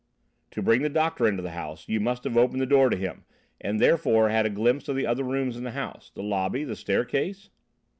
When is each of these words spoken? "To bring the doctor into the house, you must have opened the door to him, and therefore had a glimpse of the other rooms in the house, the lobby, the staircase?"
"To 0.49 0.63
bring 0.63 0.81
the 0.81 0.89
doctor 0.89 1.27
into 1.27 1.43
the 1.43 1.51
house, 1.51 1.87
you 1.87 1.99
must 1.99 2.23
have 2.23 2.35
opened 2.35 2.59
the 2.59 2.65
door 2.65 2.89
to 2.89 2.97
him, 2.97 3.23
and 3.61 3.79
therefore 3.79 4.29
had 4.29 4.47
a 4.47 4.49
glimpse 4.49 4.89
of 4.89 4.95
the 4.95 5.05
other 5.05 5.23
rooms 5.23 5.55
in 5.57 5.63
the 5.63 5.73
house, 5.73 6.11
the 6.15 6.23
lobby, 6.23 6.63
the 6.63 6.75
staircase?" 6.75 7.51